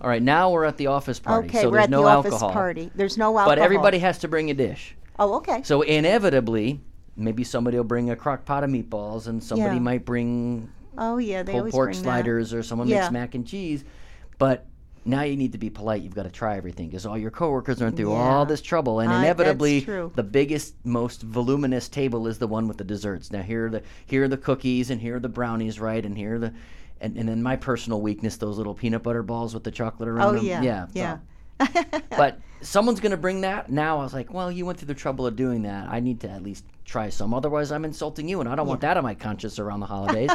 All 0.02 0.10
right, 0.10 0.22
now 0.24 0.50
we're 0.50 0.64
at 0.66 0.78
the 0.78 0.88
office 0.88 1.20
party, 1.20 1.50
Okay, 1.50 1.62
so 1.62 1.68
we're 1.70 1.74
there's 1.74 1.84
at 1.86 1.90
no 1.92 2.04
the 2.04 2.10
alcohol. 2.10 2.46
office 2.50 2.54
party. 2.54 2.92
There's 2.96 3.18
no 3.18 3.28
alcohol. 3.38 3.46
But 3.50 3.60
everybody 3.60 4.00
has 4.00 4.18
to 4.20 4.28
bring 4.28 4.50
a 4.50 4.54
dish. 4.56 4.96
Oh, 5.20 5.36
okay. 5.36 5.62
So 5.64 5.82
inevitably, 5.84 6.80
maybe 7.16 7.44
somebody 7.44 7.78
will 7.78 7.84
bring 7.84 8.10
a 8.10 8.16
crock 8.16 8.44
pot 8.46 8.64
of 8.64 8.72
meatballs, 8.72 9.28
and 9.28 9.44
somebody 9.44 9.76
Yeah. 9.76 9.82
might 9.82 10.04
bring 10.06 10.72
Oh, 10.98 11.18
yeah. 11.18 11.44
They 11.44 11.52
pulled 11.52 11.60
always 11.62 11.74
pork 11.74 11.88
bring 11.92 11.98
that. 11.98 12.04
sliders, 12.04 12.54
or 12.56 12.64
someone 12.64 12.88
Yeah. 12.88 13.02
makes 13.02 13.12
mac 13.12 13.36
and 13.36 13.46
cheese. 13.46 13.84
But 14.40 14.66
now 15.06 15.22
you 15.24 15.36
need 15.38 15.52
to 15.54 15.58
be 15.58 15.70
polite. 15.70 16.02
You've 16.02 16.16
got 16.16 16.24
to 16.24 16.30
try 16.30 16.58
everything 16.58 16.88
because 16.88 17.06
all 17.06 17.18
your 17.18 17.32
coworkers 17.32 17.82
are 17.82 17.92
through 17.92 18.12
all 18.12 18.46
this 18.46 18.62
trouble, 18.62 19.00
and 19.00 19.10
that's 19.10 19.20
inevitably, 19.24 19.80
the 19.82 20.24
biggest, 20.24 20.76
most 20.84 21.22
voluminous 21.22 21.88
table 21.90 22.28
is 22.28 22.38
the 22.40 22.48
one 22.48 22.68
with 22.68 22.78
the 22.78 22.84
desserts. 22.84 23.32
Now 23.32 23.42
here 23.42 23.68
are 23.68 23.70
the 23.70 23.84
here 24.06 24.24
are 24.24 24.28
the 24.28 24.38
cookies, 24.38 24.90
and 24.90 25.00
here 25.02 25.16
are 25.16 25.20
the 25.20 25.30
brownies, 25.30 25.80
right? 25.80 26.06
And 26.06 26.18
here 26.18 26.36
are 26.36 26.40
the 26.40 26.54
and, 27.02 27.18
and 27.18 27.30
then 27.30 27.42
my 27.42 27.56
personal 27.56 28.02
weakness, 28.02 28.38
those 28.38 28.58
little 28.58 28.74
peanut 28.74 29.04
butter 29.04 29.24
balls 29.24 29.54
with 29.54 29.64
the 29.64 29.72
chocolate 29.72 30.10
around 30.10 30.36
Oh, 30.36 30.38
them. 30.40 30.46
yeah. 30.46 30.62
yeah, 30.62 30.88
Yeah. 30.94 31.18
so- 31.66 32.02
but 32.10 32.40
someone's 32.62 33.00
going 33.00 33.12
to 33.12 33.18
bring 33.18 33.42
that. 33.42 33.70
Now 33.72 34.00
I 34.00 34.04
was 34.04 34.14
like, 34.14 34.34
well, 34.34 34.52
you 34.52 34.66
went 34.66 34.80
through 34.80 34.88
the 34.88 34.94
trouble 34.94 35.26
of 35.28 35.36
doing 35.36 35.62
that. 35.64 35.88
I 35.90 36.00
need 36.02 36.20
to 36.22 36.30
at 36.30 36.44
least 36.44 36.66
try 36.86 37.10
some. 37.10 37.34
Otherwise, 37.34 37.72
I'm 37.72 37.86
insulting 37.86 38.28
you, 38.28 38.40
and 38.42 38.50
I 38.50 38.56
don't 38.56 38.68
want 38.68 38.82
that 38.82 38.98
on 38.98 39.04
my 39.04 39.14
conscience 39.16 39.60
around 39.60 39.80
the 39.82 39.86
holidays. 39.96 40.30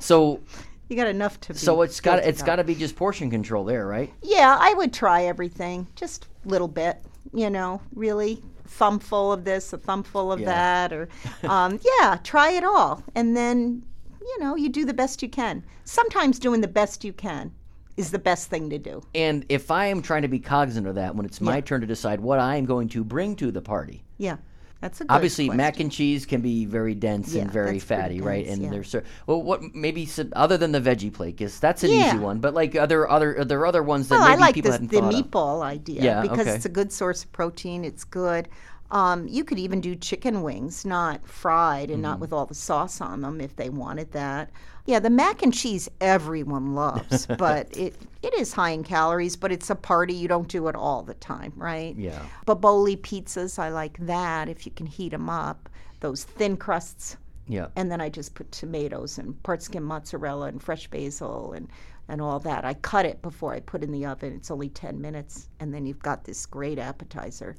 so, 0.00 0.40
You 0.88 0.96
got 0.96 1.08
enough 1.08 1.40
to 1.42 1.52
be. 1.52 1.58
so 1.58 1.82
it's 1.82 2.00
got 2.00 2.20
it's 2.20 2.42
got 2.42 2.56
to 2.56 2.64
be 2.64 2.74
just 2.74 2.94
portion 2.96 3.30
control 3.30 3.64
there, 3.64 3.86
right? 3.86 4.12
Yeah, 4.22 4.56
I 4.60 4.72
would 4.74 4.92
try 4.92 5.24
everything, 5.24 5.86
just 5.96 6.26
a 6.44 6.48
little 6.48 6.68
bit. 6.68 6.98
You 7.32 7.50
know, 7.50 7.80
really 7.94 8.42
thumbful 8.66 9.32
of 9.32 9.44
this, 9.44 9.72
a 9.72 9.78
thumbful 9.78 10.30
of 10.32 10.40
Yeah. 10.40 10.46
that, 10.88 10.92
or 10.92 11.08
um, 11.48 11.80
yeah, 12.00 12.18
try 12.22 12.52
it 12.52 12.64
all, 12.64 13.02
and 13.14 13.36
then 13.36 13.82
you 14.20 14.38
know 14.40 14.54
you 14.56 14.68
do 14.68 14.84
the 14.84 14.94
best 14.94 15.22
you 15.22 15.28
can. 15.28 15.64
Sometimes 15.84 16.38
doing 16.38 16.60
the 16.60 16.68
best 16.68 17.04
you 17.04 17.12
can 17.12 17.52
is 17.96 18.10
the 18.10 18.18
best 18.18 18.48
thing 18.50 18.68
to 18.70 18.78
do. 18.78 19.02
And 19.14 19.44
if 19.48 19.70
I 19.70 19.86
am 19.86 20.02
trying 20.02 20.22
to 20.22 20.28
be 20.28 20.38
cognizant 20.38 20.86
of 20.86 20.94
that 20.96 21.16
when 21.16 21.24
it's 21.24 21.40
my 21.40 21.56
Yeah. 21.56 21.60
turn 21.62 21.80
to 21.80 21.86
decide 21.86 22.20
what 22.20 22.38
I 22.38 22.56
am 22.56 22.64
going 22.66 22.88
to 22.90 23.02
bring 23.02 23.34
to 23.36 23.50
the 23.50 23.62
party. 23.62 24.04
Yeah, 24.18 24.36
that's 24.80 25.00
a 25.00 25.04
good 25.04 25.10
Obviously, 25.14 25.46
question. 25.46 25.56
mac 25.56 25.80
and 25.80 25.90
cheese 25.90 26.26
can 26.26 26.42
be 26.42 26.64
very 26.66 26.94
dense 26.94 27.34
Yeah, 27.34 27.42
and 27.42 27.50
very 27.50 27.78
fatty, 27.78 28.20
right? 28.20 28.46
And 28.46 28.62
yeah. 28.62 28.70
there's 28.70 28.94
well, 29.26 29.42
what 29.42 29.62
maybe 29.74 30.06
some, 30.06 30.32
other 30.36 30.56
than 30.58 30.72
the 30.72 30.80
veggie 30.80 31.12
plate, 31.12 31.36
because 31.36 31.58
that's 31.58 31.82
an 31.82 31.90
easy 31.90 32.18
one. 32.18 32.40
But 32.40 32.54
like 32.54 32.76
other 32.76 33.08
other 33.08 33.38
are 33.38 33.44
there 33.44 33.64
other 33.66 33.82
ones 33.82 34.08
that 34.08 34.18
Well, 34.18 34.22
I 34.22 34.36
maybe 34.36 34.40
like 34.40 34.54
people 34.54 34.70
this, 34.70 34.72
hadn't 34.72 34.90
the 34.90 35.00
thought 35.00 35.14
of? 35.14 35.30
meatball 35.30 35.62
idea 35.62 36.02
Yeah, 36.02 36.20
because 36.20 36.40
okay. 36.40 36.56
it's 36.56 36.66
a 36.66 36.68
good 36.70 36.92
source 36.92 37.24
of 37.24 37.32
protein. 37.32 37.84
It's 37.84 38.04
good. 38.04 38.48
Um, 38.90 39.26
you 39.28 39.42
could 39.44 39.58
even 39.58 39.80
do 39.80 39.94
chicken 39.96 40.42
wings, 40.42 40.84
not 40.84 41.26
fried 41.26 41.90
and 41.90 41.96
Mm-hmm. 41.96 42.02
not 42.02 42.20
with 42.20 42.32
all 42.32 42.46
the 42.46 42.54
sauce 42.54 43.00
on 43.00 43.20
them 43.22 43.40
if 43.40 43.56
they 43.56 43.68
wanted 43.68 44.12
that. 44.12 44.50
Yeah, 44.86 45.00
the 45.00 45.10
mac 45.10 45.42
and 45.42 45.52
cheese 45.52 45.88
everyone 46.00 46.74
loves, 46.74 47.26
but 47.38 47.76
it, 47.76 47.96
it 48.22 48.32
is 48.34 48.52
high 48.52 48.70
in 48.70 48.84
calories, 48.84 49.34
but 49.34 49.50
it's 49.50 49.70
a 49.70 49.74
party. 49.74 50.14
You 50.14 50.28
don't 50.28 50.46
do 50.48 50.68
it 50.68 50.76
all 50.76 51.02
the 51.02 51.14
time, 51.14 51.52
right? 51.56 51.96
Yeah. 51.96 52.22
Boboli 52.46 52.96
pizzas, 52.96 53.58
I 53.58 53.70
like 53.70 53.98
that 54.06 54.48
if 54.48 54.64
you 54.66 54.72
can 54.72 54.86
heat 54.86 55.10
them 55.10 55.28
up. 55.28 55.68
Those 56.00 56.22
thin 56.24 56.56
crusts, 56.56 57.16
Yeah. 57.48 57.66
and 57.74 57.90
then 57.90 58.00
I 58.00 58.08
just 58.08 58.34
put 58.34 58.52
tomatoes 58.52 59.18
and 59.18 59.42
part 59.42 59.62
skim 59.62 59.82
mozzarella 59.82 60.46
and 60.46 60.62
fresh 60.62 60.86
basil 60.88 61.52
and 61.54 61.68
and 62.08 62.20
all 62.22 62.38
that. 62.38 62.64
I 62.64 62.74
cut 62.74 63.04
it 63.04 63.20
before 63.20 63.52
I 63.52 63.58
put 63.58 63.82
in 63.82 63.90
the 63.90 64.06
oven. 64.06 64.32
It's 64.34 64.52
only 64.52 64.68
10 64.68 65.00
minutes 65.00 65.48
and 65.58 65.74
then 65.74 65.86
you've 65.86 65.98
got 66.02 66.22
this 66.22 66.46
great 66.46 66.78
appetizer. 66.78 67.56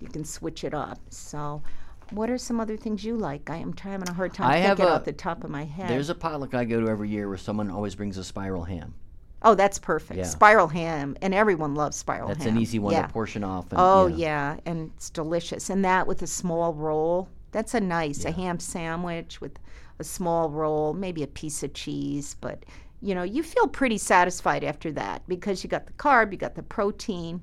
You 0.00 0.08
can 0.08 0.24
switch 0.24 0.64
it 0.64 0.74
up. 0.74 0.98
So, 1.10 1.62
what 2.10 2.28
are 2.30 2.38
some 2.38 2.60
other 2.60 2.76
things 2.76 3.04
you 3.04 3.16
like? 3.16 3.50
I 3.50 3.56
am 3.56 3.74
having 3.76 4.08
a 4.08 4.12
hard 4.12 4.34
time 4.34 4.50
I 4.50 4.62
thinking 4.62 4.84
a- 4.86 4.88
off 4.88 5.04
the 5.04 5.12
top 5.12 5.44
of 5.44 5.50
my 5.50 5.64
head. 5.64 5.88
There's 5.88 6.08
a 6.10 6.14
potluck 6.14 6.54
I 6.54 6.64
go 6.64 6.80
to 6.80 6.88
every 6.88 7.08
year 7.08 7.28
where 7.28 7.36
someone 7.38 7.70
always 7.70 7.94
brings 7.94 8.18
a 8.18 8.24
spiral 8.24 8.64
ham. 8.64 8.94
oh, 9.42 9.54
that's 9.54 9.78
perfect. 9.78 10.18
Yeah. 10.18 10.24
Spiral 10.24 10.68
ham, 10.68 11.16
and 11.22 11.32
everyone 11.34 11.74
loves 11.74 11.96
spiral 11.96 12.28
That's 12.28 12.38
ham. 12.44 12.46
That's 12.46 12.56
an 12.56 12.62
easy 12.62 12.78
one 12.78 12.92
yeah. 12.92 13.06
to 13.06 13.12
portion 13.12 13.42
off. 13.44 13.70
And, 13.70 13.80
Oh 13.80 14.06
yeah. 14.06 14.16
yeah, 14.54 14.60
and 14.66 14.90
it's 14.96 15.08
delicious. 15.10 15.70
And 15.70 15.84
that 15.84 16.06
with 16.06 16.20
a 16.22 16.26
small 16.26 16.74
roll, 16.74 17.28
that's 17.52 17.74
a 17.74 17.80
nice 17.80 18.24
a 18.24 18.30
ham 18.32 18.58
sandwich 18.60 19.40
with 19.40 19.58
a 19.98 20.04
small 20.04 20.50
roll, 20.50 20.92
maybe 20.94 21.22
a 21.22 21.26
piece 21.26 21.62
of 21.62 21.72
cheese, 21.74 22.36
but 22.40 22.64
you 23.02 23.14
know, 23.14 23.22
you 23.22 23.42
feel 23.42 23.66
pretty 23.66 23.96
satisfied 23.98 24.62
after 24.62 24.92
that 24.92 25.22
because 25.26 25.64
you 25.64 25.70
got 25.70 25.86
the 25.86 25.92
carb, 25.94 26.32
you 26.32 26.38
got 26.38 26.54
the 26.54 26.62
protein. 26.62 27.40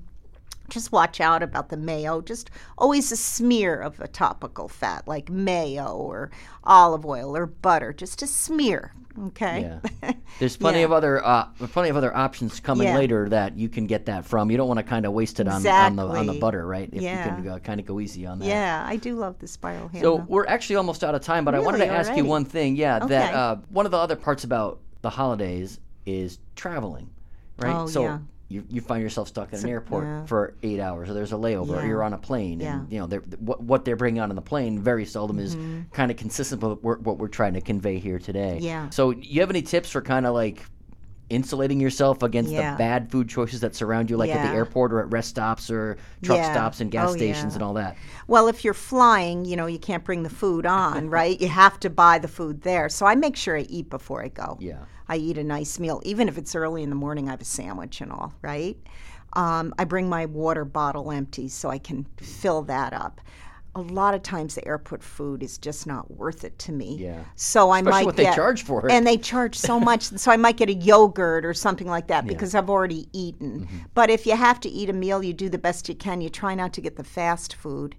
Just 0.70 0.92
watch 0.92 1.22
out 1.22 1.42
about 1.44 1.70
the 1.70 1.78
mayo. 1.78 2.22
Just 2.22 2.50
always 2.78 3.12
a 3.12 3.18
smear 3.18 3.80
of 3.80 4.00
a 4.02 4.08
topical 4.08 4.68
fat 4.68 5.08
like 5.08 5.30
mayo 5.30 5.96
or 5.96 6.30
olive 6.64 7.06
oil 7.06 7.36
or 7.38 7.46
butter. 7.46 7.94
Just 7.94 8.22
a 8.22 8.28
smear, 8.28 8.92
okay? 9.28 9.80
Yeah. 10.02 10.12
There's 10.40 10.58
plenty 10.58 10.80
Yeah. 10.80 10.86
of 10.86 10.92
other 10.92 11.26
uh, 11.26 11.46
plenty 11.72 11.90
of 11.90 11.96
other 11.96 12.16
options 12.16 12.60
coming 12.60 12.88
Yeah. 12.90 12.98
later 12.98 13.30
that 13.30 13.58
you 13.58 13.70
can 13.70 13.88
get 13.88 14.06
that 14.08 14.26
from. 14.26 14.52
You 14.52 14.58
don't 14.58 14.68
want 14.68 14.80
to 14.80 14.84
kind 14.84 15.06
of 15.06 15.14
waste 15.14 15.40
it 15.40 15.48
on, 15.48 15.66
on 15.66 15.96
the 15.96 16.06
on 16.06 16.26
the 16.26 16.34
butter, 16.34 16.68
right? 16.68 16.90
If 16.92 17.02
Yeah. 17.02 17.38
you 17.38 17.44
can 17.44 17.48
uh, 17.54 17.60
kind 17.60 17.80
of 17.80 17.86
go 17.86 18.00
easy 18.02 18.26
on 18.26 18.40
that. 18.40 18.46
Yeah, 18.46 18.84
I 18.86 18.98
do 18.98 19.16
love 19.16 19.40
the 19.40 19.48
spiral 19.48 19.88
ham. 19.88 20.02
So 20.02 20.16
we're 20.28 20.48
actually 20.48 20.76
almost 20.76 21.04
out 21.04 21.16
of 21.16 21.22
time, 21.22 21.46
but 21.46 21.56
I 21.56 21.60
wanted 21.60 21.78
to 21.78 21.86
Really? 21.86 21.96
ask 21.96 22.16
you 22.16 22.26
one 22.26 22.44
thing. 22.46 22.76
Yeah, 22.76 23.00
that 23.00 23.06
Okay. 23.30 23.34
uh, 23.34 23.56
one 23.70 23.86
of 23.86 23.92
the 23.94 23.98
other 23.98 24.18
parts 24.18 24.44
about 24.44 24.80
the 25.02 25.10
holidays 25.10 25.80
is 26.06 26.40
traveling, 26.56 27.10
right? 27.58 27.74
Oh, 27.76 27.88
so 27.88 28.04
yeah. 28.04 28.20
You, 28.50 28.64
you 28.70 28.80
find 28.80 29.02
yourself 29.04 29.28
stuck 29.28 29.52
in 29.52 29.60
an 29.60 29.68
airport 29.70 30.06
yeah. 30.06 30.26
for 30.26 30.54
eight 30.64 30.80
hours, 30.80 31.10
or 31.10 31.14
there's 31.14 31.34
a 31.34 31.36
layover, 31.36 31.84
or 31.84 31.86
you're 31.86 32.04
on 32.04 32.14
a 32.14 32.18
plane, 32.18 32.60
Yeah. 32.62 32.80
and 32.80 32.92
you 32.92 33.00
know 33.00 33.06
they're, 33.08 33.20
what 33.40 33.62
what 33.62 33.84
they're 33.84 33.98
bringing 33.98 34.22
on 34.22 34.30
in 34.30 34.36
the 34.36 34.42
plane 34.42 34.80
very 34.80 35.06
seldom 35.06 35.38
is 35.40 35.58
kind 35.92 36.12
of 36.12 36.18
consistent 36.18 36.62
with 36.64 36.82
what 36.82 37.02
what 37.02 37.18
we're 37.18 37.28
trying 37.28 37.54
to 37.56 37.62
convey 37.62 38.00
here 38.00 38.20
today. 38.20 38.56
Mm-hmm. 38.56 38.66
Yeah. 38.66 38.90
So 38.90 39.12
you 39.12 39.42
have 39.42 39.50
any 39.50 39.62
tips 39.62 39.90
for 39.92 40.02
kind 40.02 40.26
of 40.26 40.34
like 40.34 40.64
insulating 41.30 41.80
yourself 41.82 42.24
against 42.24 42.52
Yeah. 42.52 42.72
the 42.72 42.78
bad 42.78 43.12
food 43.12 43.28
choices 43.28 43.60
that 43.60 43.76
surround 43.76 44.10
you, 44.10 44.16
like 44.16 44.30
at 44.30 44.50
the 44.50 44.56
airport 44.56 44.94
or 44.94 45.02
at 45.02 45.12
rest 45.12 45.28
stops 45.30 45.70
or 45.70 45.98
truck 46.22 46.38
Yeah. 46.38 46.52
stops 46.54 46.80
and 46.80 46.90
gas 46.90 47.10
Oh, 47.10 47.16
stations 47.18 47.52
yeah. 47.52 47.56
and 47.56 47.64
all 47.64 47.74
that? 47.74 47.98
Well, 48.28 48.48
if 48.48 48.64
you're 48.64 48.74
flying, 48.74 49.44
you 49.44 49.58
know, 49.58 49.66
you 49.66 49.78
can't 49.80 50.06
bring 50.06 50.24
the 50.24 50.30
food 50.30 50.66
on, 50.66 51.10
right? 51.20 51.40
You 51.42 51.50
have 51.50 51.82
to 51.82 51.90
buy 51.90 52.20
the 52.20 52.30
food 52.30 52.62
there. 52.62 52.88
So 52.88 53.06
I 53.06 53.16
make 53.16 53.36
sure 53.36 53.58
I 53.58 53.62
eat 53.64 53.90
before 53.90 54.24
I 54.24 54.30
go. 54.30 54.58
Yeah. 54.62 54.78
I 55.10 55.18
eat 55.18 55.38
a 55.38 55.44
nice 55.44 55.80
meal. 55.80 56.02
Even 56.06 56.28
if 56.28 56.38
it's 56.38 56.56
early 56.56 56.84
in 56.84 56.90
the 56.90 56.96
morning, 56.96 57.28
I 57.28 57.32
have 57.32 57.42
a 57.42 57.46
sandwich 57.46 58.02
and 58.02 58.12
all, 58.12 58.34
right? 58.42 58.78
Um, 59.34 59.74
I 59.78 59.84
bring 59.84 60.10
my 60.10 60.26
water 60.26 60.66
bottle 60.66 61.12
empty 61.12 61.48
so 61.48 61.70
I 61.70 61.78
can 61.78 62.06
fill 62.18 62.64
that 62.64 62.94
up. 62.94 63.22
A 63.76 63.82
lot 63.82 64.16
of 64.16 64.24
times 64.24 64.56
the 64.56 64.68
airport 64.68 65.04
food 65.04 65.44
is 65.44 65.60
just 65.60 65.86
not 65.86 66.10
worth 66.10 66.44
it 66.44 66.58
to 66.60 66.72
me. 66.72 66.96
Yeah. 66.96 67.24
So 67.36 67.70
I 67.70 67.80
Especially 67.80 67.92
might 67.92 68.06
what 68.08 68.16
they 68.16 68.24
get, 68.24 68.36
charge 68.36 68.64
for 68.64 68.88
it. 68.88 68.92
And 68.92 69.06
they 69.06 69.18
charge 69.18 69.56
so 69.56 69.80
much. 69.92 70.04
so 70.04 70.32
I 70.32 70.38
might 70.38 70.58
get 70.58 70.70
a 70.70 70.74
yogurt 70.74 71.46
or 71.46 71.54
something 71.54 71.86
like 71.86 72.08
that 72.08 72.26
because 72.26 72.56
I've 72.56 72.72
already 72.72 73.08
eaten. 73.14 73.62
Mm-hmm. 73.62 73.78
But 73.94 74.10
if 74.10 74.26
you 74.26 74.36
have 74.36 74.60
to 74.62 74.70
eat 74.70 74.90
a 74.90 74.94
meal, 74.94 75.22
you 75.22 75.34
do 75.34 75.48
the 75.48 75.60
best 75.60 75.88
you 75.88 75.96
can. 75.96 76.22
You 76.22 76.30
try 76.30 76.56
not 76.56 76.74
to 76.74 76.82
get 76.82 76.96
the 76.96 77.04
fast 77.04 77.54
food. 77.54 77.96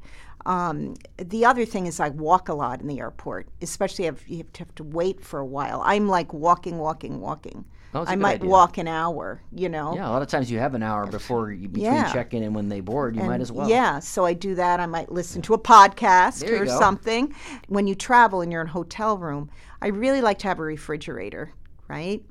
Um, 0.47 0.95
the 1.17 1.45
other 1.45 1.65
thing 1.65 1.87
is 1.87 2.01
I 2.01 2.09
walk 2.11 2.49
a 2.49 2.55
lot 2.55 2.81
in 2.81 2.87
the 2.87 3.01
airport, 3.01 3.49
especially 3.61 4.07
if 4.07 4.29
you 4.29 4.39
have 4.39 4.53
to, 4.55 4.59
have 4.61 4.75
to 4.77 4.85
wait 4.85 5.21
for 5.23 5.41
a 5.41 5.47
while. 5.47 5.83
I'm 5.85 6.09
like 6.09 6.33
walking, 6.33 6.79
walking, 6.79 7.21
walking. 7.21 7.65
Oh, 7.95 8.05
I 8.07 8.17
might 8.17 8.37
idea. 8.37 8.51
walk 8.51 8.77
an 8.77 8.87
hour, 8.87 9.41
you 9.51 9.69
know. 9.71 9.95
Yeah, 9.95 10.09
a 10.09 10.13
lot 10.13 10.21
of 10.21 10.29
times 10.29 10.51
you 10.51 10.59
have 10.59 10.75
an 10.75 10.83
hour 10.83 11.07
before 11.07 11.51
you, 11.51 11.69
between 11.69 11.87
Yeah. 11.93 12.13
check-in 12.13 12.43
and 12.43 12.55
when 12.55 12.69
they 12.69 12.81
board. 12.81 13.17
You 13.17 13.23
might 13.23 13.41
as 13.41 13.51
well. 13.51 13.67
Yeah, 13.69 13.99
so 14.01 14.27
I 14.27 14.35
do 14.35 14.55
that. 14.57 14.79
I 14.79 14.85
might 14.85 15.11
listen 15.11 15.41
to 15.43 15.55
a 15.55 15.59
podcast 15.59 16.47
or 16.47 16.67
go. 16.67 16.79
something. 16.79 17.35
When 17.69 17.87
you 17.87 17.95
travel 17.95 18.43
and 18.43 18.53
you're 18.53 18.61
in 18.61 18.69
a 18.69 18.73
hotel 18.73 19.17
room, 19.17 19.51
I 19.81 19.87
really 19.89 20.21
like 20.21 20.39
to 20.41 20.49
have 20.49 20.59
a 20.59 20.65
refrigerator, 20.65 21.51
right? 21.89 22.23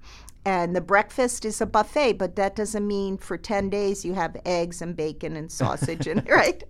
And 0.47 0.73
the 0.73 0.79
breakfast 0.79 1.43
is 1.43 1.59
a 1.59 1.65
buffet, 1.65 2.13
but 2.13 2.37
that 2.37 2.55
doesn't 2.55 2.87
mean 2.87 3.17
for 3.17 3.37
10 3.37 3.69
days 3.69 4.05
you 4.05 4.13
have 4.13 4.37
eggs 4.45 4.81
and 4.81 4.95
bacon 4.95 5.35
and 5.35 5.51
sausage 5.61 6.07
and 6.07 6.25
right? 6.29 6.63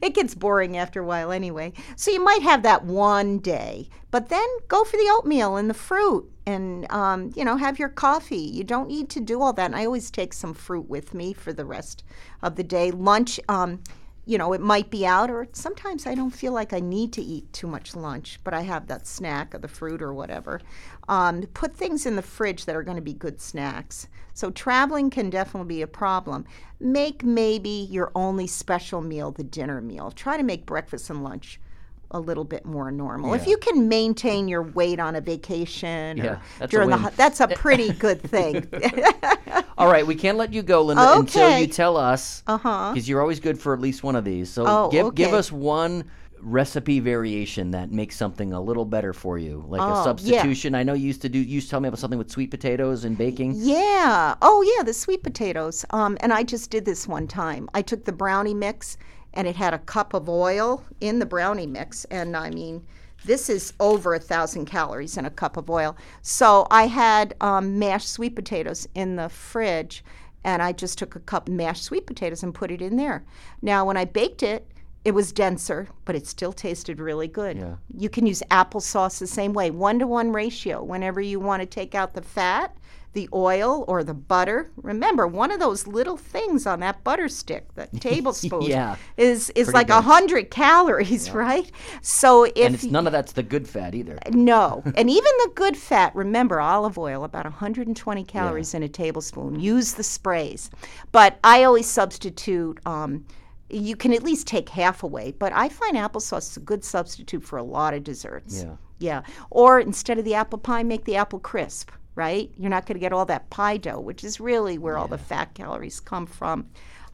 It 0.00 0.14
gets 0.14 0.34
boring 0.34 0.78
after 0.78 1.02
a 1.02 1.04
while 1.04 1.30
anyway. 1.30 1.74
So 1.94 2.10
you 2.10 2.24
might 2.24 2.40
have 2.40 2.62
that 2.62 2.86
one 2.86 3.40
day, 3.40 3.90
but 4.10 4.30
then 4.30 4.48
go 4.68 4.82
for 4.82 4.96
the 4.96 5.10
oatmeal 5.12 5.56
and 5.56 5.68
the 5.68 5.74
fruit 5.74 6.32
and 6.46 6.90
um, 6.90 7.30
you 7.36 7.44
know 7.44 7.58
have 7.58 7.78
your 7.78 7.90
coffee 7.90 8.36
you 8.38 8.64
don't 8.64 8.88
need 8.88 9.10
to 9.10 9.20
do 9.20 9.42
all 9.42 9.52
that 9.52 9.66
and 9.66 9.76
i 9.76 9.84
always 9.84 10.10
take 10.10 10.32
some 10.32 10.54
fruit 10.54 10.88
with 10.88 11.12
me 11.12 11.34
for 11.34 11.52
the 11.52 11.66
rest 11.66 12.02
of 12.42 12.56
the 12.56 12.64
day 12.64 12.90
lunch 12.90 13.38
um, 13.50 13.82
you 14.28 14.38
know 14.38 14.52
it 14.52 14.60
might 14.60 14.90
be 14.90 15.06
out 15.06 15.30
or 15.30 15.48
sometimes 15.52 16.06
i 16.06 16.14
don't 16.14 16.30
feel 16.30 16.52
like 16.52 16.72
i 16.72 16.80
need 16.80 17.12
to 17.12 17.22
eat 17.22 17.50
too 17.52 17.66
much 17.66 17.96
lunch 17.96 18.38
but 18.44 18.52
i 18.52 18.60
have 18.60 18.86
that 18.86 19.06
snack 19.06 19.54
of 19.54 19.62
the 19.62 19.68
fruit 19.68 20.02
or 20.02 20.12
whatever. 20.12 20.60
Um, 21.08 21.42
put 21.54 21.74
things 21.74 22.04
in 22.04 22.16
the 22.16 22.22
fridge 22.22 22.66
that 22.66 22.76
are 22.76 22.82
going 22.82 22.96
to 22.96 23.02
be 23.02 23.14
good 23.14 23.40
snacks. 23.40 24.08
So 24.34 24.50
traveling 24.50 25.10
can 25.10 25.30
definitely 25.30 25.76
be 25.76 25.82
a 25.82 25.86
problem. 25.86 26.44
Make 26.80 27.24
maybe 27.24 27.88
your 27.90 28.12
only 28.14 28.46
special 28.46 29.00
meal 29.00 29.30
the 29.30 29.44
dinner 29.44 29.80
meal. 29.80 30.10
Try 30.10 30.36
to 30.36 30.42
make 30.42 30.66
breakfast 30.66 31.10
and 31.10 31.24
lunch 31.24 31.60
a 32.10 32.18
little 32.20 32.44
bit 32.44 32.64
more 32.64 32.90
normal. 32.90 33.34
If 33.34 33.46
you 33.46 33.56
can 33.58 33.88
maintain 33.88 34.48
your 34.48 34.62
weight 34.62 34.98
on 34.98 35.14
a 35.16 35.20
vacation 35.20 36.16
Yeah, 36.16 36.24
or 36.24 36.40
that's 36.58 36.72
a 36.72 36.76
during 36.76 36.90
the 36.90 36.96
win. 36.96 37.04
ho- 37.04 37.12
that's 37.16 37.40
a 37.40 37.48
pretty 37.54 37.92
good 37.92 38.22
thing. 38.22 38.66
All 39.78 39.88
right, 39.88 40.06
we 40.06 40.14
can't 40.14 40.38
let 40.38 40.52
you 40.52 40.62
go, 40.62 40.82
Linda, 40.82 41.12
until 41.18 41.58
you 41.58 41.66
tell 41.66 41.96
us. 41.96 42.42
Uh-huh. 42.46 42.92
Because 42.92 43.08
you're 43.08 43.20
always 43.20 43.40
good 43.40 43.58
for 43.60 43.74
at 43.74 43.80
least 43.80 44.02
one 44.02 44.16
of 44.16 44.24
these. 44.24 44.50
So 44.50 44.64
Oh, 44.66 44.88
give 44.90 45.14
give 45.14 45.32
us 45.34 45.52
one 45.52 46.04
recipe 46.40 47.00
variation 47.00 47.72
that 47.72 47.90
makes 47.90 48.14
something 48.16 48.52
a 48.52 48.60
little 48.60 48.84
better 48.84 49.12
for 49.12 49.38
you, 49.38 49.64
like 49.68 49.80
Oh, 49.80 49.84
a 49.84 49.88
yeah. 49.96 50.02
substitution. 50.04 50.74
I 50.74 50.82
know 50.84 50.94
you 50.94 51.06
used 51.06 51.20
to 51.22 51.28
do. 51.28 51.38
You 51.38 51.44
used 51.56 51.66
to 51.66 51.70
tell 51.72 51.80
me 51.80 51.88
about 51.88 51.98
something 51.98 52.18
with 52.18 52.30
sweet 52.30 52.50
potatoes 52.50 53.04
and 53.04 53.18
baking. 53.18 53.52
Yeah. 53.56 54.34
Oh, 54.40 54.62
yeah, 54.76 54.82
the 54.84 54.94
sweet 54.94 55.22
potatoes. 55.22 55.84
Um, 55.90 56.16
and 56.20 56.32
I 56.32 56.42
just 56.44 56.70
did 56.70 56.84
this 56.84 57.06
one 57.08 57.26
time. 57.28 57.68
I 57.74 57.82
took 57.82 58.04
the 58.04 58.12
brownie 58.12 58.54
mix, 58.54 58.96
and 59.38 59.46
it 59.46 59.54
had 59.54 59.72
a 59.72 59.78
cup 59.78 60.14
of 60.14 60.28
oil 60.28 60.84
in 61.00 61.20
the 61.20 61.24
brownie 61.24 61.64
mix, 61.64 62.04
and 62.06 62.36
I 62.36 62.50
mean, 62.50 62.84
this 63.24 63.48
is 63.48 63.72
over 63.78 64.14
a 64.14 64.18
thousand 64.18 64.64
calories 64.66 65.16
in 65.16 65.24
a 65.24 65.30
cup 65.30 65.56
of 65.56 65.70
oil. 65.70 65.96
So 66.22 66.66
I 66.72 66.88
had 66.88 67.36
um, 67.40 67.78
mashed 67.78 68.10
sweet 68.10 68.34
potatoes 68.34 68.88
in 68.96 69.14
the 69.14 69.28
fridge, 69.28 70.04
and 70.42 70.60
I 70.60 70.72
just 70.72 70.98
took 70.98 71.14
a 71.14 71.20
cup 71.20 71.46
of 71.46 71.54
mashed 71.54 71.84
sweet 71.84 72.04
potatoes 72.04 72.42
and 72.42 72.52
put 72.52 72.72
it 72.72 72.82
in 72.82 72.96
there. 72.96 73.24
Now, 73.62 73.84
when 73.84 73.96
I 73.96 74.06
baked 74.06 74.42
it, 74.42 74.66
it 75.04 75.12
was 75.12 75.30
denser, 75.30 75.86
but 76.04 76.16
it 76.16 76.26
still 76.26 76.52
tasted 76.52 76.98
really 76.98 77.28
good. 77.28 77.58
Yeah. 77.58 77.76
You 77.96 78.10
can 78.10 78.26
use 78.26 78.42
applesauce 78.50 79.20
the 79.20 79.28
same 79.28 79.52
way, 79.52 79.70
one 79.70 80.00
to 80.00 80.06
one 80.08 80.32
ratio. 80.32 80.82
Whenever 80.82 81.20
you 81.20 81.38
want 81.38 81.62
to 81.62 81.66
take 81.66 81.94
out 81.94 82.14
the 82.14 82.22
fat, 82.22 82.76
the 83.14 83.28
oil, 83.32 83.84
or 83.88 84.04
the 84.04 84.14
butter, 84.14 84.70
remember 84.76 85.26
one 85.26 85.50
of 85.50 85.58
those 85.58 85.86
little 85.86 86.16
things 86.16 86.66
on 86.66 86.80
that 86.80 87.02
butter 87.02 87.28
stick, 87.28 87.66
that 87.74 87.88
tablespoon, 88.00 88.62
Yeah. 88.62 88.96
is 89.16 89.50
is 89.50 89.66
Pretty 89.68 89.72
like 89.76 89.88
a 89.90 90.02
hundred 90.02 90.50
calories, 90.50 91.30
right? 91.30 91.70
So 92.02 92.44
if 92.44 92.52
and 92.56 92.74
it's 92.74 92.84
none 92.84 93.06
of 93.06 93.12
that's 93.12 93.32
the 93.32 93.42
good 93.42 93.66
fat 93.68 93.94
either. 93.94 94.18
no, 94.32 94.82
and 94.96 95.08
even 95.10 95.32
the 95.44 95.50
good 95.54 95.76
fat, 95.76 96.14
remember 96.14 96.60
olive 96.60 96.98
oil, 96.98 97.24
about 97.24 97.44
120 97.44 98.24
calories 98.24 98.74
in 98.74 98.82
a 98.82 98.88
tablespoon. 98.88 99.58
Use 99.58 99.94
the 99.94 100.02
sprays. 100.04 100.70
But 101.10 101.38
I 101.42 101.64
always 101.64 101.86
substitute, 101.86 102.78
um, 102.86 103.24
you 103.70 103.96
can 103.96 104.12
at 104.12 104.22
least 104.22 104.46
take 104.46 104.68
half 104.68 105.02
away, 105.02 105.32
but 105.38 105.52
I 105.52 105.68
find 105.68 105.96
applesauce 105.96 106.50
is 106.50 106.56
a 106.56 106.60
good 106.60 106.84
substitute 106.84 107.42
for 107.42 107.56
a 107.58 107.62
lot 107.62 107.94
of 107.94 108.04
desserts. 108.04 108.62
Yeah. 108.62 108.76
Yeah. 109.00 109.22
Or 109.50 109.78
instead 109.80 110.18
of 110.18 110.24
the 110.24 110.34
apple 110.34 110.58
pie, 110.58 110.82
make 110.82 111.04
the 111.04 111.16
apple 111.16 111.38
crisp, 111.38 111.90
right? 112.18 112.50
You're 112.58 112.68
not 112.68 112.84
going 112.84 112.96
to 112.96 113.00
get 113.00 113.12
all 113.12 113.24
that 113.26 113.48
pie 113.48 113.76
dough, 113.76 114.00
which 114.00 114.24
is 114.24 114.40
really 114.40 114.76
where 114.76 114.98
all 114.98 115.06
the 115.06 115.16
fat 115.16 115.54
calories 115.54 116.00
come 116.00 116.26
from. 116.26 116.66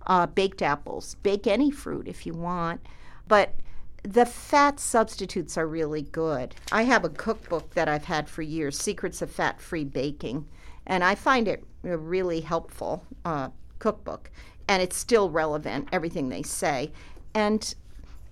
Uh, 0.07 0.27
baked 0.27 0.63
apples, 0.63 1.17
bake 1.23 1.47
any 1.47 1.71
fruit 1.71 2.09
if 2.09 2.27
you 2.27 2.33
want. 2.33 2.81
But 3.29 3.55
the 4.03 4.25
fat 4.25 4.81
substitutes 4.81 5.59
are 5.59 5.67
really 5.67 6.03
good. 6.03 6.55
I 6.73 6.83
have 6.83 7.05
a 7.05 7.11
cookbook 7.11 7.75
that 7.75 7.89
I've 7.89 8.05
had 8.07 8.29
for 8.29 8.43
years, 8.43 8.79
Secrets 8.79 9.21
of 9.21 9.31
Fat 9.31 9.61
Free 9.61 9.85
Baking, 9.85 10.47
and 10.87 11.05
I 11.05 11.15
find 11.15 11.49
it 11.49 11.65
a 11.85 11.97
really 11.99 12.41
helpful 12.41 13.05
uh, 13.25 13.51
cookbook. 13.79 14.31
And 14.69 14.83
it's 14.83 14.97
still 14.97 15.29
relevant, 15.29 15.89
everything 15.93 16.31
they 16.31 16.43
say. 16.43 16.93
And 17.35 17.75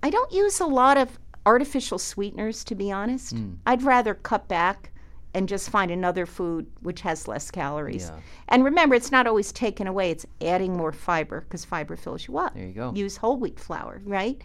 I 0.02 0.08
don't 0.08 0.32
use 0.32 0.60
a 0.60 0.66
lot 0.66 0.96
of 0.96 1.18
artificial 1.44 1.98
sweeteners, 1.98 2.64
to 2.64 2.74
be 2.74 2.90
honest. 2.90 3.34
I'd 3.66 3.82
rather 3.82 4.14
cut 4.14 4.48
back 4.48 4.91
and 5.34 5.48
just 5.48 5.70
find 5.70 5.90
another 5.90 6.26
food 6.26 6.66
which 6.80 7.00
has 7.02 7.26
less 7.26 7.50
calories. 7.50 8.10
Yeah. 8.12 8.20
And 8.48 8.64
remember, 8.64 8.94
it's 8.94 9.10
not 9.10 9.26
always 9.26 9.52
taken 9.52 9.86
away, 9.86 10.10
it's 10.10 10.26
adding 10.40 10.76
more 10.76 10.92
fiber 10.92 11.40
because 11.40 11.64
fiber 11.64 11.96
fills 11.96 12.26
you 12.28 12.38
up. 12.38 12.54
There 12.54 12.66
you 12.66 12.72
go. 12.72 12.92
Use 12.94 13.16
whole 13.16 13.36
wheat 13.36 13.58
flour, 13.58 14.02
right? 14.04 14.40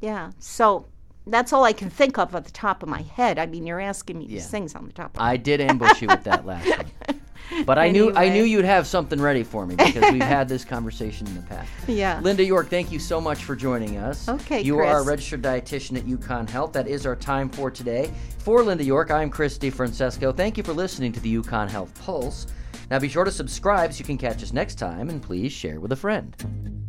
Yeah. 0.00 0.30
So 0.38 0.86
that's 1.26 1.52
all 1.52 1.64
I 1.64 1.72
can 1.72 1.90
think 1.90 2.18
of 2.18 2.34
at 2.34 2.44
the 2.44 2.50
top 2.52 2.82
of 2.82 2.88
my 2.88 3.02
head. 3.02 3.38
I 3.38 3.46
mean, 3.46 3.66
you're 3.66 3.80
asking 3.80 4.18
me 4.18 4.26
these 4.26 4.48
things 4.48 4.74
on 4.74 4.86
the 4.86 4.92
top 4.92 5.16
of 5.16 5.22
I 5.22 5.36
did 5.36 5.60
ambush 5.60 6.02
you 6.02 6.08
with 6.08 6.24
that 6.24 6.46
last 6.46 6.68
one. 6.68 7.19
But 7.66 7.78
I 7.78 7.90
knew 7.90 8.12
I 8.14 8.28
knew 8.28 8.44
you'd 8.44 8.64
have 8.64 8.86
something 8.86 9.20
ready 9.20 9.42
for 9.42 9.66
me 9.66 9.74
because 9.74 10.12
we've 10.12 10.22
had 10.22 10.48
this 10.48 10.64
conversation 10.74 11.26
in 11.26 11.34
the 11.34 11.42
past. 11.42 11.68
Yeah. 11.88 12.20
Linda 12.20 12.44
York, 12.44 12.68
thank 12.68 12.92
you 12.92 12.98
so 12.98 13.20
much 13.20 13.44
for 13.44 13.56
joining 13.56 13.96
us. 13.96 14.28
Okay, 14.28 14.62
You 14.62 14.78
are 14.78 15.00
a 15.00 15.04
registered 15.04 15.42
dietitian 15.42 15.96
at 15.98 16.04
UConn 16.04 16.48
Health. 16.48 16.72
That 16.72 16.86
is 16.88 17.06
our 17.06 17.16
time 17.16 17.48
for 17.48 17.70
today. 17.70 18.10
For 18.38 18.62
Linda 18.62 18.84
York, 18.84 19.10
I'm 19.10 19.30
Chris 19.30 19.58
DeFrancesco. 19.58 20.36
Thank 20.36 20.56
you 20.56 20.62
for 20.62 20.72
listening 20.72 21.12
to 21.12 21.20
the 21.20 21.36
UConn 21.36 21.68
Health 21.68 21.92
Pulse. 22.00 22.46
Now 22.90 22.98
be 22.98 23.08
sure 23.08 23.24
to 23.24 23.30
subscribe 23.32 23.92
so 23.92 23.98
you 23.98 24.04
can 24.04 24.18
catch 24.18 24.42
us 24.42 24.52
next 24.52 24.76
time, 24.76 25.10
and 25.10 25.22
please 25.22 25.52
share 25.52 25.80
with 25.80 25.92
a 25.92 25.96
friend. 25.96 26.79